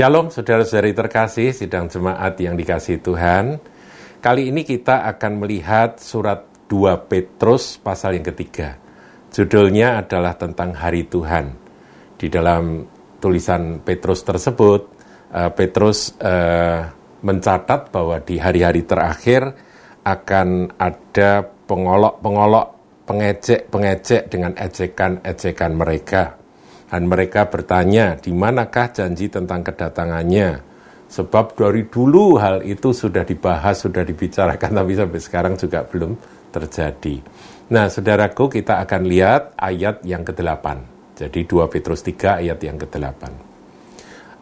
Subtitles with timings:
[0.00, 3.60] Shalom saudara-saudari terkasih, sidang jemaat yang dikasih Tuhan.
[4.24, 6.40] Kali ini kita akan melihat surat
[6.72, 8.80] 2 Petrus pasal yang ketiga.
[9.28, 11.52] Judulnya adalah tentang hari Tuhan.
[12.16, 12.88] Di dalam
[13.20, 14.88] tulisan Petrus tersebut,
[15.36, 16.80] uh, Petrus uh,
[17.20, 19.52] mencatat bahwa di hari-hari terakhir
[20.00, 22.66] akan ada pengolok-pengolok,
[23.04, 26.39] pengecek-pengecek dengan ejekan-ejekan mereka
[26.90, 30.58] dan mereka bertanya, di manakah janji tentang kedatangannya?
[31.06, 36.18] Sebab dari dulu hal itu sudah dibahas, sudah dibicarakan, tapi sampai sekarang juga belum
[36.50, 37.22] terjadi.
[37.70, 40.66] Nah, saudaraku, kita akan lihat ayat yang ke-8.
[41.14, 43.22] Jadi 2 Petrus 3 ayat yang ke-8.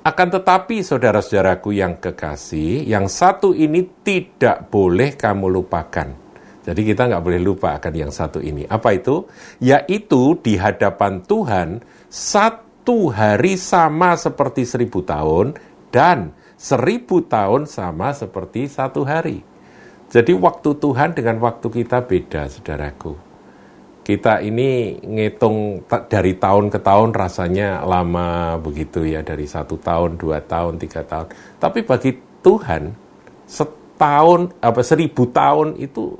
[0.09, 6.28] Akan tetapi saudara-saudaraku yang kekasih, yang satu ini tidak boleh kamu lupakan.
[6.69, 8.69] Jadi kita nggak boleh lupa akan yang satu ini.
[8.69, 9.25] Apa itu?
[9.57, 11.81] Yaitu di hadapan Tuhan
[12.13, 15.57] satu hari sama seperti seribu tahun
[15.89, 19.41] dan seribu tahun sama seperti satu hari.
[20.13, 23.17] Jadi waktu Tuhan dengan waktu kita beda, saudaraku.
[24.05, 30.45] Kita ini ngitung dari tahun ke tahun rasanya lama begitu ya, dari satu tahun, dua
[30.45, 31.33] tahun, tiga tahun.
[31.61, 32.93] Tapi bagi Tuhan,
[33.45, 36.17] setahun, apa seribu tahun itu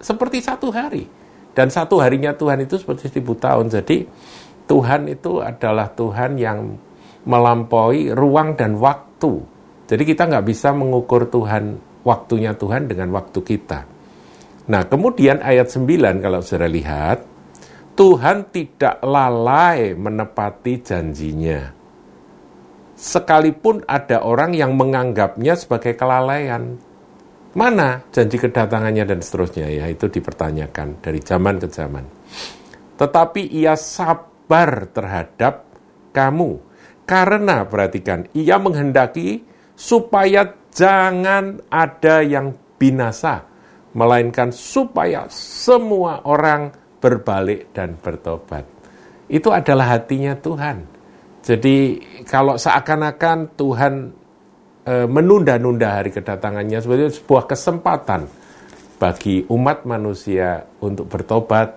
[0.00, 1.06] seperti satu hari.
[1.54, 3.70] Dan satu harinya Tuhan itu seperti seribu tahun.
[3.70, 4.06] Jadi
[4.66, 6.74] Tuhan itu adalah Tuhan yang
[7.24, 9.38] melampaui ruang dan waktu.
[9.84, 13.80] Jadi kita nggak bisa mengukur Tuhan, waktunya Tuhan dengan waktu kita.
[14.64, 17.20] Nah, kemudian ayat 9 kalau saudara lihat,
[17.94, 21.70] Tuhan tidak lalai menepati janjinya.
[22.96, 26.80] Sekalipun ada orang yang menganggapnya sebagai kelalaian.
[27.54, 32.04] Mana janji kedatangannya dan seterusnya ya, itu dipertanyakan dari zaman ke zaman.
[32.98, 35.64] Tetapi ia sab sabar terhadap
[36.12, 36.60] kamu.
[37.08, 39.40] Karena perhatikan, ia menghendaki
[39.72, 43.44] supaya jangan ada yang binasa,
[43.96, 48.68] melainkan supaya semua orang berbalik dan bertobat.
[49.32, 50.84] Itu adalah hatinya Tuhan.
[51.44, 53.94] Jadi kalau seakan-akan Tuhan
[54.84, 58.28] e, menunda-nunda hari kedatangannya sebagai sebuah kesempatan
[59.00, 61.76] bagi umat manusia untuk bertobat,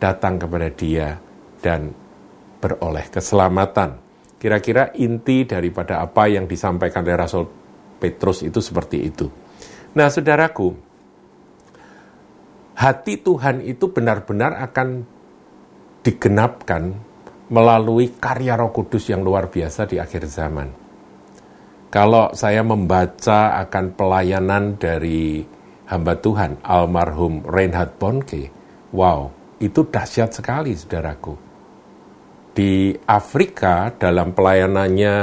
[0.00, 1.14] datang kepada Dia
[1.62, 1.92] dan
[2.58, 4.00] beroleh keselamatan.
[4.38, 7.44] Kira-kira inti daripada apa yang disampaikan oleh Rasul
[7.98, 9.26] Petrus itu seperti itu.
[9.98, 10.70] Nah, saudaraku,
[12.78, 15.02] hati Tuhan itu benar-benar akan
[16.06, 16.94] digenapkan
[17.50, 20.87] melalui karya Roh Kudus yang luar biasa di akhir zaman.
[21.88, 25.40] Kalau saya membaca akan pelayanan dari
[25.88, 28.52] hamba Tuhan, almarhum Reinhard Bonke,
[28.92, 31.48] wow, itu dahsyat sekali, saudaraku
[32.58, 35.16] di Afrika dalam pelayanannya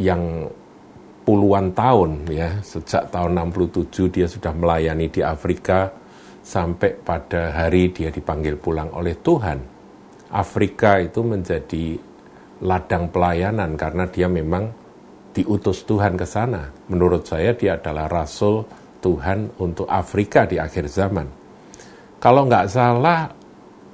[0.00, 0.48] yang
[1.28, 5.92] puluhan tahun ya sejak tahun 67 dia sudah melayani di Afrika
[6.40, 9.60] sampai pada hari dia dipanggil pulang oleh Tuhan.
[10.32, 12.00] Afrika itu menjadi
[12.64, 14.72] ladang pelayanan karena dia memang
[15.32, 16.68] diutus Tuhan ke sana.
[16.92, 18.64] Menurut saya dia adalah rasul
[19.02, 21.26] Tuhan untuk Afrika di akhir zaman.
[22.22, 23.26] Kalau nggak salah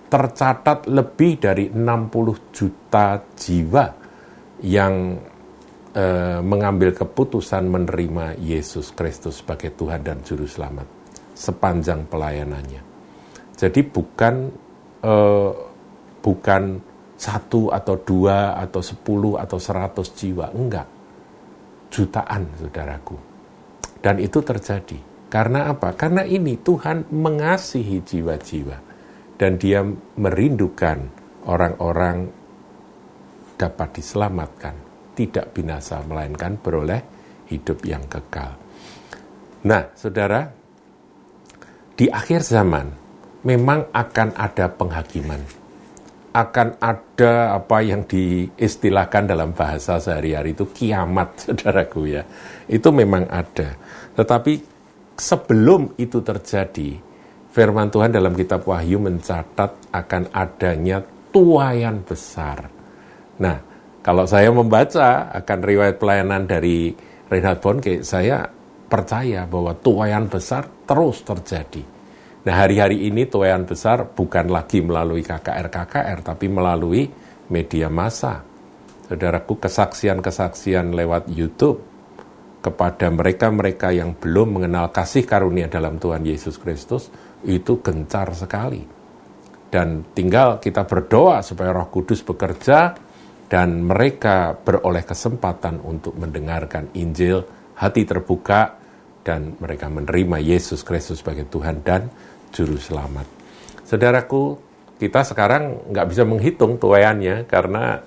[0.08, 3.86] tercatat lebih dari 60 juta jiwa
[4.64, 5.16] yang
[5.92, 6.04] e,
[6.42, 10.88] mengambil keputusan menerima Yesus Kristus sebagai Tuhan dan Juru Selamat
[11.36, 12.82] sepanjang pelayanannya.
[13.54, 14.34] Jadi bukan
[15.00, 15.14] e,
[16.18, 16.62] bukan
[17.18, 20.97] satu atau dua atau sepuluh atau seratus jiwa, enggak.
[21.88, 23.16] Jutaan, saudaraku.
[23.98, 24.98] Dan itu terjadi.
[25.28, 25.92] Karena apa?
[25.92, 28.76] Karena ini Tuhan mengasihi jiwa-jiwa
[29.36, 29.84] dan dia
[30.16, 30.98] merindukan
[31.44, 32.32] orang-orang
[33.60, 34.74] dapat diselamatkan,
[35.12, 37.02] tidak binasa melainkan beroleh
[37.52, 38.56] hidup yang kekal.
[39.68, 40.48] Nah, Saudara,
[41.98, 42.86] di akhir zaman
[43.44, 45.42] memang akan ada penghakiman.
[46.28, 52.22] Akan ada apa yang diistilahkan dalam bahasa sehari-hari itu kiamat, Saudaraku ya.
[52.68, 53.74] Itu memang ada.
[54.14, 54.52] Tetapi
[55.16, 57.00] sebelum itu terjadi,
[57.50, 61.02] firman Tuhan dalam kitab Wahyu mencatat akan adanya
[61.32, 62.70] tuayan besar.
[63.42, 63.58] Nah,
[64.04, 66.94] kalau saya membaca akan riwayat pelayanan dari
[67.28, 68.46] Reinhard Bonke, saya
[68.88, 71.97] percaya bahwa tuayan besar terus terjadi.
[72.48, 77.04] Nah, hari-hari ini tuayan besar bukan lagi melalui KKR-KKR, tapi melalui
[77.52, 78.40] media massa.
[79.04, 81.84] Saudaraku, kesaksian-kesaksian lewat YouTube
[82.64, 87.12] kepada mereka-mereka yang belum mengenal kasih karunia dalam Tuhan Yesus Kristus,
[87.44, 88.80] itu gencar sekali.
[89.68, 92.96] Dan tinggal kita berdoa supaya Roh Kudus bekerja
[93.44, 97.44] dan mereka beroleh kesempatan untuk mendengarkan Injil,
[97.76, 98.80] hati terbuka,
[99.20, 102.08] dan mereka menerima Yesus Kristus sebagai Tuhan dan
[102.52, 103.26] Juru Selamat.
[103.84, 104.58] Saudaraku,
[104.98, 108.02] kita sekarang nggak bisa menghitung tuayannya karena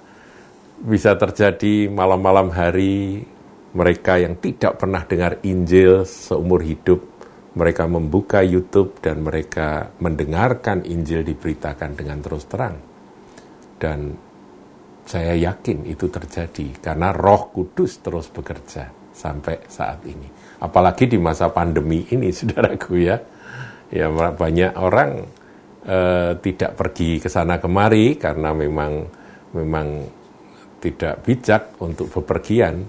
[0.82, 3.24] bisa terjadi malam-malam hari
[3.72, 7.00] mereka yang tidak pernah dengar Injil seumur hidup,
[7.56, 12.76] mereka membuka YouTube dan mereka mendengarkan Injil diberitakan dengan terus terang.
[13.80, 14.14] Dan
[15.08, 20.28] saya yakin itu terjadi karena Roh Kudus terus bekerja sampai saat ini.
[20.62, 23.18] Apalagi di masa pandemi ini, saudaraku ya,
[23.92, 25.12] ya banyak orang
[25.86, 28.94] eh, tidak pergi ke sana kemari karena memang
[29.52, 29.88] memang
[30.82, 32.82] tidak bijak untuk bepergian.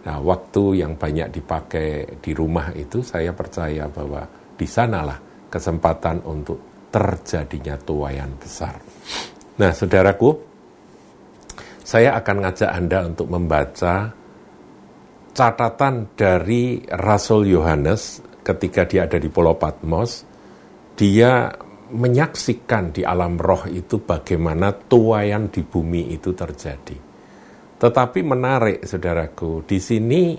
[0.00, 4.24] Nah, waktu yang banyak dipakai di rumah itu saya percaya bahwa
[4.56, 5.18] di sanalah
[5.50, 8.80] kesempatan untuk terjadinya tuayan besar.
[9.60, 10.30] Nah, saudaraku,
[11.84, 14.14] saya akan ngajak Anda untuk membaca
[15.34, 20.29] catatan dari Rasul Yohanes ketika dia ada di Pulau Patmos.
[21.00, 21.48] Dia
[21.90, 26.96] menyaksikan di alam roh itu bagaimana tuayan di bumi itu terjadi.
[27.80, 30.36] Tetapi menarik, saudaraku, di sini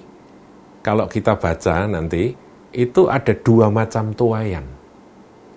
[0.85, 2.29] kalau kita baca nanti
[2.77, 4.63] itu ada dua macam tuayan.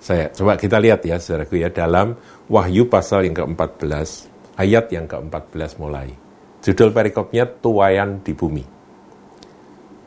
[0.00, 2.16] Saya coba kita lihat ya, saudaraku ya, dalam
[2.48, 3.88] Wahyu pasal yang ke-14
[4.56, 6.12] ayat yang ke-14 mulai.
[6.64, 8.64] Judul perikopnya Tuayan di Bumi.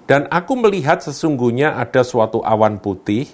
[0.08, 3.28] Dan aku melihat sesungguhnya ada suatu awan putih,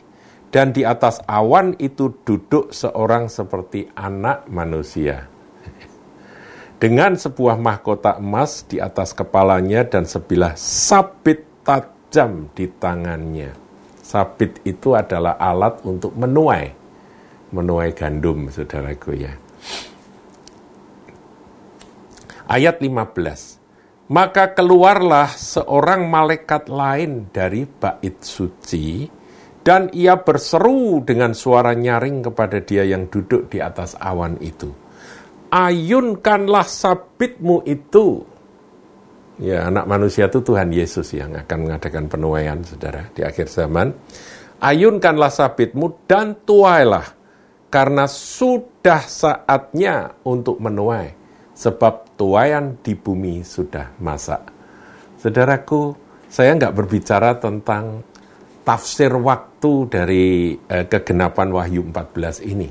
[0.53, 5.25] dan di atas awan itu duduk seorang seperti anak manusia.
[6.77, 13.49] Dengan sebuah mahkota emas di atas kepalanya dan sebilah sabit tajam di tangannya.
[14.05, 16.69] Sabit itu adalah alat untuk menuai,
[17.49, 19.33] menuai gandum, saudaraku ya.
[22.45, 24.11] Ayat 15.
[24.11, 29.07] Maka keluarlah seorang malaikat lain dari bait suci,
[29.63, 34.69] dan ia berseru dengan suara nyaring kepada dia yang duduk di atas awan itu.
[35.49, 38.27] Ayunkanlah sabitmu itu.
[39.39, 43.95] Ya, anak manusia itu Tuhan Yesus yang akan mengadakan penuaian, saudara, di akhir zaman.
[44.61, 47.07] Ayunkanlah sabitmu dan tuailah,
[47.73, 51.23] karena sudah saatnya untuk menuai
[51.53, 54.41] sebab tuayan di bumi sudah masak.
[55.17, 55.95] Saudaraku,
[56.27, 58.12] saya nggak berbicara tentang
[58.63, 62.69] tafsir waktu dari eh, kegenapan Wahyu 14 ini.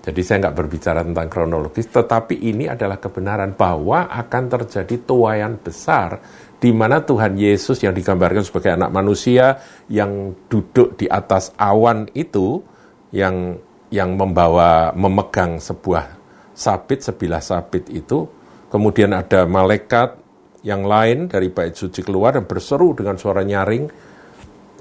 [0.00, 6.24] Jadi saya nggak berbicara tentang kronologis, tetapi ini adalah kebenaran bahwa akan terjadi tuayan besar
[6.56, 9.60] di mana Tuhan Yesus yang digambarkan sebagai anak manusia
[9.92, 12.64] yang duduk di atas awan itu
[13.12, 13.60] yang
[13.92, 16.16] yang membawa memegang sebuah
[16.56, 18.24] sabit, sebilah sabit itu,
[18.72, 20.16] kemudian ada malaikat
[20.64, 23.88] yang lain dari bait suci keluar dan berseru dengan suara nyaring,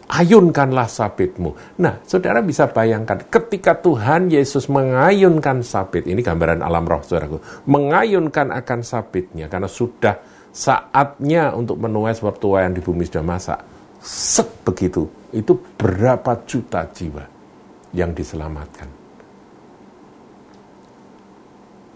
[0.09, 1.77] ayunkanlah sabitmu.
[1.79, 7.37] Nah, saudara bisa bayangkan ketika Tuhan Yesus mengayunkan sabit, ini gambaran alam roh saudaraku,
[7.69, 10.17] mengayunkan akan sabitnya karena sudah
[10.49, 13.59] saatnya untuk menuai sebab tuayan di bumi sudah masak.
[14.01, 17.23] Set begitu, itu berapa juta jiwa
[17.93, 18.89] yang diselamatkan.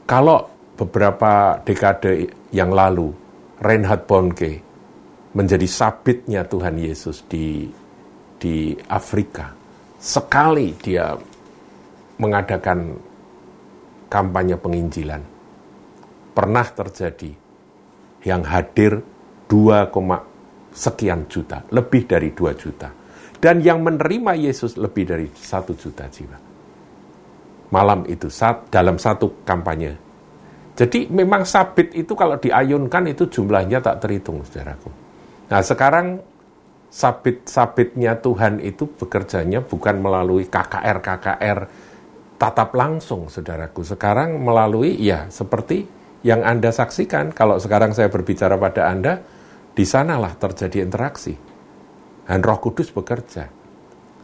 [0.06, 0.46] Kalau
[0.78, 3.10] beberapa dekade yang lalu,
[3.64, 4.62] Reinhard Bonke
[5.34, 7.66] menjadi sabitnya Tuhan Yesus di
[8.44, 9.56] di Afrika.
[9.96, 11.16] Sekali dia
[12.20, 13.00] mengadakan
[14.12, 15.24] kampanye penginjilan.
[16.36, 17.32] Pernah terjadi
[18.28, 19.00] yang hadir
[19.48, 22.92] 2, sekian juta, lebih dari 2 juta.
[23.40, 26.54] Dan yang menerima Yesus lebih dari 1 juta jiwa
[27.74, 29.98] malam itu saat dalam satu kampanye.
[30.78, 34.90] Jadi memang sabit itu kalau diayunkan itu jumlahnya tak terhitung, saudaraku.
[35.50, 36.22] Nah sekarang
[36.94, 41.60] sabit-sabitnya Tuhan itu bekerjanya bukan melalui KKR-KKR
[42.38, 43.82] tatap langsung, saudaraku.
[43.82, 45.90] Sekarang melalui, ya seperti
[46.22, 49.26] yang Anda saksikan, kalau sekarang saya berbicara pada Anda,
[49.74, 51.34] di sanalah terjadi interaksi.
[52.24, 53.50] Dan roh kudus bekerja.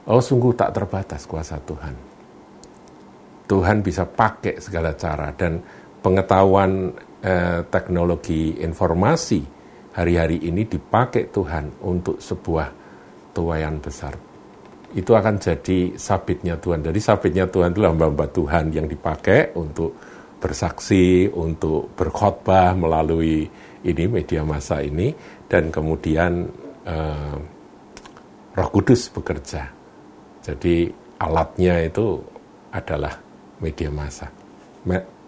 [0.06, 1.96] Oh sungguh tak terbatas kuasa Tuhan.
[3.50, 5.58] Tuhan bisa pakai segala cara dan
[6.06, 6.94] pengetahuan
[7.26, 9.59] eh, teknologi informasi
[10.00, 12.72] hari-hari ini dipakai Tuhan untuk sebuah
[13.36, 14.16] tuayan besar.
[14.96, 16.82] Itu akan jadi sabitnya Tuhan.
[16.82, 19.94] Jadi sabitnya Tuhan itu hamba-hamba Tuhan yang dipakai untuk
[20.40, 23.44] bersaksi, untuk berkhotbah melalui
[23.84, 25.12] ini media massa ini
[25.52, 26.48] dan kemudian
[26.88, 27.38] eh,
[28.56, 29.68] Roh Kudus bekerja.
[30.42, 30.90] Jadi
[31.20, 32.18] alatnya itu
[32.72, 33.14] adalah
[33.60, 34.32] media massa.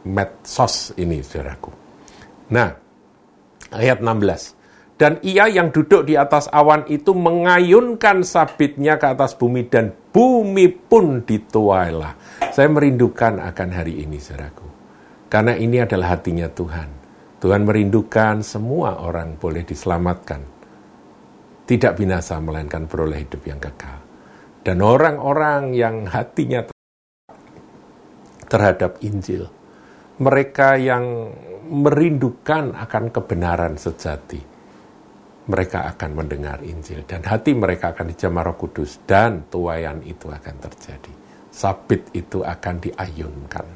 [0.01, 1.69] Medsos ini, saudaraku.
[2.49, 2.73] Nah,
[3.71, 4.60] Ayat 16.
[5.01, 10.69] Dan ia yang duduk di atas awan itu mengayunkan sabitnya ke atas bumi dan bumi
[10.69, 12.13] pun dituailah.
[12.53, 14.61] Saya merindukan akan hari ini, saudaraku.
[15.25, 16.89] Karena ini adalah hatinya Tuhan.
[17.41, 20.45] Tuhan merindukan semua orang boleh diselamatkan.
[21.65, 23.97] Tidak binasa, melainkan beroleh hidup yang kekal.
[24.61, 26.69] Dan orang-orang yang hatinya
[28.45, 29.49] terhadap Injil,
[30.21, 31.33] mereka yang
[31.73, 34.50] merindukan akan kebenaran sejati,
[35.51, 40.55] mereka akan mendengar Injil dan hati mereka akan dijamah Roh Kudus dan tuayan itu akan
[40.63, 41.11] terjadi.
[41.51, 43.67] Sabit itu akan diayunkan.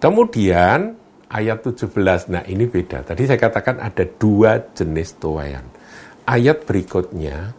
[0.00, 0.96] Kemudian
[1.28, 3.04] ayat 17, nah ini beda.
[3.04, 5.68] Tadi saya katakan ada dua jenis tuayan.
[6.24, 7.52] Ayat berikutnya,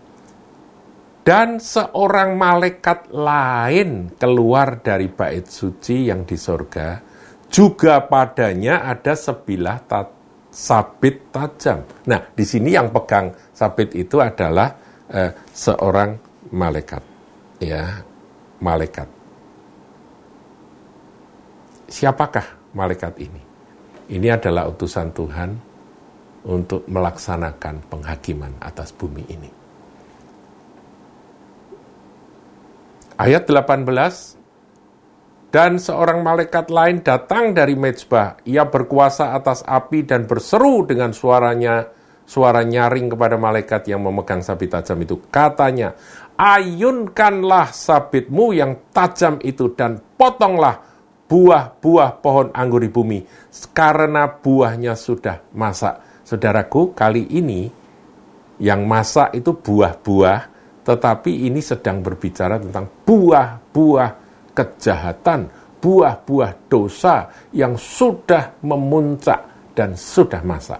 [1.24, 7.00] dan seorang malaikat lain keluar dari bait suci yang di sorga,
[7.48, 10.23] juga padanya ada sebilah tat
[10.54, 11.82] sabit tajam.
[12.06, 14.70] Nah, di sini yang pegang sabit itu adalah
[15.10, 16.14] eh, seorang
[16.54, 17.02] malaikat,
[17.58, 17.98] ya,
[18.62, 19.10] malaikat.
[21.90, 23.42] Siapakah malaikat ini?
[24.14, 25.50] Ini adalah utusan Tuhan
[26.46, 29.50] untuk melaksanakan penghakiman atas bumi ini.
[33.18, 34.43] Ayat 18
[35.54, 38.42] dan seorang malaikat lain datang dari mezbah.
[38.42, 41.94] Ia berkuasa atas api dan berseru dengan suaranya,
[42.26, 45.22] suara nyaring kepada malaikat yang memegang sabit tajam itu.
[45.30, 45.94] Katanya,
[46.34, 50.82] ayunkanlah sabitmu yang tajam itu dan potonglah
[51.30, 53.22] buah-buah pohon anggur di bumi,
[53.78, 56.26] karena buahnya sudah masak.
[56.26, 57.70] Saudaraku, kali ini
[58.58, 60.50] yang masak itu buah-buah,
[60.82, 64.23] tetapi ini sedang berbicara tentang buah-buah
[64.54, 65.50] kejahatan,
[65.84, 70.80] buah-buah dosa yang sudah memuncak dan sudah masak.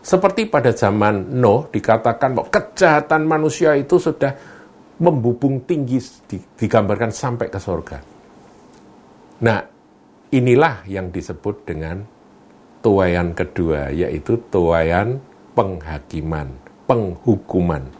[0.00, 4.32] Seperti pada zaman Nuh dikatakan bahwa kejahatan manusia itu sudah
[5.04, 6.00] membubung tinggi
[6.56, 7.98] digambarkan sampai ke surga.
[9.44, 9.60] Nah,
[10.32, 12.02] inilah yang disebut dengan
[12.80, 15.20] tuayan kedua, yaitu tuayan
[15.52, 16.50] penghakiman,
[16.88, 17.97] penghukuman.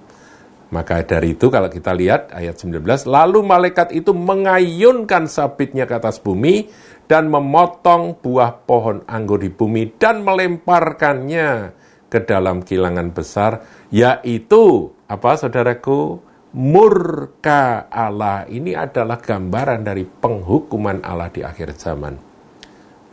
[0.69, 6.21] Maka dari itu kalau kita lihat ayat 19, lalu malaikat itu mengayunkan sabitnya ke atas
[6.21, 6.69] bumi
[7.09, 11.73] dan memotong buah pohon anggur di bumi dan melemparkannya
[12.13, 16.21] ke dalam kilangan besar, yaitu apa saudaraku?
[16.49, 18.49] Murka Allah.
[18.49, 22.17] Ini adalah gambaran dari penghukuman Allah di akhir zaman.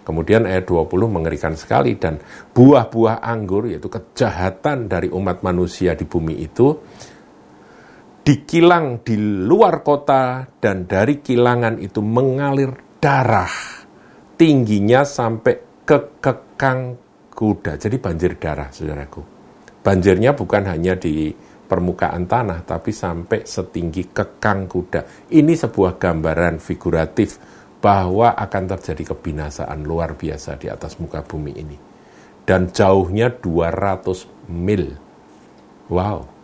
[0.07, 2.21] Kemudian ayat 20 mengerikan sekali dan
[2.55, 6.77] buah-buah anggur yaitu kejahatan dari umat manusia di bumi itu
[8.25, 9.13] dikilang di
[9.45, 13.53] luar kota dan dari kilangan itu mengalir darah
[14.33, 16.97] tingginya sampai ke kekang
[17.29, 17.77] kuda.
[17.77, 19.21] Jadi banjir darah, saudaraku.
[19.85, 21.29] Banjirnya bukan hanya di
[21.69, 25.29] permukaan tanah, tapi sampai setinggi kekang kuda.
[25.29, 27.37] Ini sebuah gambaran figuratif
[27.77, 31.77] bahwa akan terjadi kebinasaan luar biasa di atas muka bumi ini.
[32.41, 34.97] Dan jauhnya 200 mil.
[35.85, 36.34] Wow,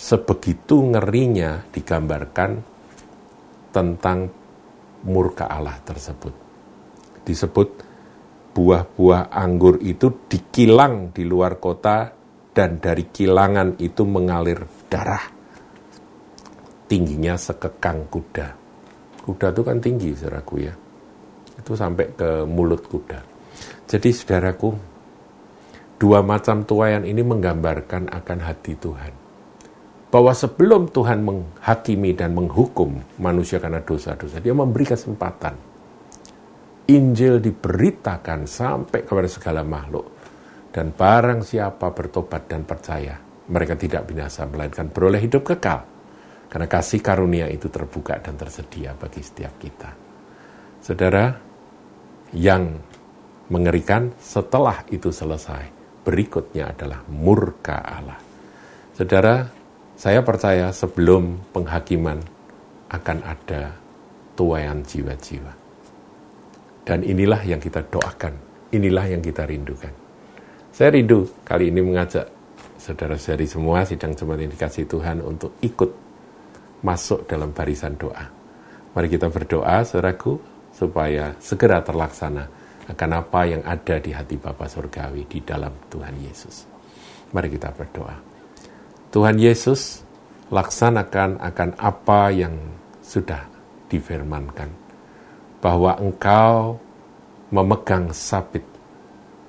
[0.00, 2.50] sebegitu ngerinya digambarkan
[3.68, 4.32] tentang
[5.04, 6.32] murka Allah tersebut.
[7.20, 7.68] Disebut
[8.56, 12.16] buah-buah anggur itu dikilang di luar kota
[12.50, 15.28] dan dari kilangan itu mengalir darah.
[16.88, 18.48] Tingginya sekekang kuda.
[19.20, 20.74] Kuda itu kan tinggi, saudaraku ya.
[21.60, 23.20] Itu sampai ke mulut kuda.
[23.86, 24.74] Jadi saudaraku,
[26.00, 29.29] dua macam tuayan ini menggambarkan akan hati Tuhan
[30.10, 35.54] bahwa sebelum Tuhan menghakimi dan menghukum manusia karena dosa-dosa, dia memberi kesempatan.
[36.90, 40.18] Injil diberitakan sampai kepada segala makhluk.
[40.70, 43.14] Dan barang siapa bertobat dan percaya,
[43.50, 45.86] mereka tidak binasa, melainkan beroleh hidup kekal.
[46.50, 49.90] Karena kasih karunia itu terbuka dan tersedia bagi setiap kita.
[50.82, 51.30] Saudara,
[52.34, 52.74] yang
[53.50, 55.70] mengerikan setelah itu selesai,
[56.02, 58.18] berikutnya adalah murka Allah.
[58.94, 59.59] Saudara,
[60.00, 62.24] saya percaya sebelum penghakiman
[62.88, 63.76] akan ada
[64.32, 65.52] tuayan jiwa-jiwa.
[66.88, 68.32] Dan inilah yang kita doakan,
[68.72, 69.92] inilah yang kita rindukan.
[70.72, 72.32] Saya rindu kali ini mengajak
[72.80, 75.92] saudara-saudari semua sidang jemaat yang dikasih Tuhan untuk ikut
[76.80, 78.24] masuk dalam barisan doa.
[78.96, 80.40] Mari kita berdoa, saudaraku,
[80.72, 82.48] supaya segera terlaksana
[82.88, 86.64] akan apa yang ada di hati Bapa Surgawi di dalam Tuhan Yesus.
[87.36, 88.29] Mari kita berdoa.
[89.10, 90.06] Tuhan Yesus
[90.54, 92.54] laksanakan akan apa yang
[93.02, 93.42] sudah
[93.90, 94.70] difirmankan.
[95.58, 96.78] Bahwa engkau
[97.50, 98.62] memegang sabit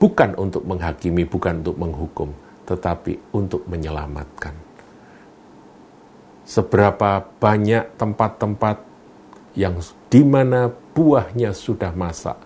[0.01, 2.33] bukan untuk menghakimi, bukan untuk menghukum,
[2.65, 4.57] tetapi untuk menyelamatkan.
[6.41, 8.81] Seberapa banyak tempat-tempat
[9.53, 9.77] yang
[10.09, 12.41] di mana buahnya sudah masak,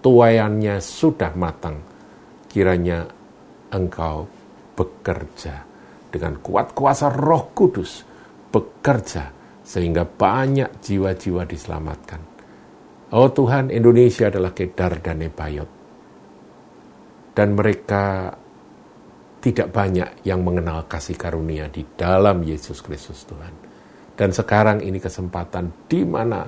[0.00, 1.84] tuayannya sudah matang,
[2.48, 3.04] kiranya
[3.68, 4.24] engkau
[4.74, 5.73] bekerja
[6.14, 8.06] dengan kuat kuasa roh kudus,
[8.54, 9.34] bekerja
[9.66, 12.22] sehingga banyak jiwa-jiwa diselamatkan.
[13.10, 15.70] Oh Tuhan, Indonesia adalah Kedar dan Nebayot.
[17.34, 18.30] Dan mereka
[19.42, 23.50] tidak banyak yang mengenal kasih karunia di dalam Yesus Kristus Tuhan.
[24.14, 26.46] Dan sekarang ini kesempatan di mana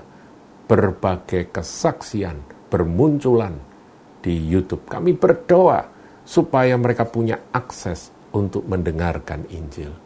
[0.71, 3.59] berbagai kesaksian bermunculan
[4.23, 4.87] di YouTube.
[4.87, 5.83] Kami berdoa
[6.23, 9.97] supaya mereka punya akses untuk mendengarkan Injil.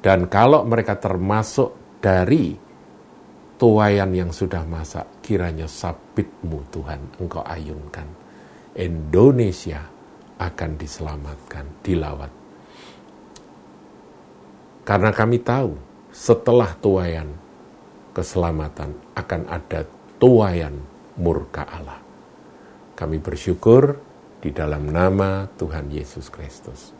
[0.00, 2.56] Dan kalau mereka termasuk dari
[3.60, 8.08] tuayan yang sudah masak, kiranya sabitmu Tuhan engkau ayunkan.
[8.72, 9.84] Indonesia
[10.40, 12.32] akan diselamatkan, dilawat.
[14.88, 15.76] Karena kami tahu
[16.08, 17.28] setelah tuayan
[18.16, 19.84] keselamatan akan ada
[20.16, 20.80] tuayan
[21.20, 22.00] murka Allah.
[22.96, 24.00] Kami bersyukur
[24.40, 26.99] di dalam nama Tuhan Yesus Kristus.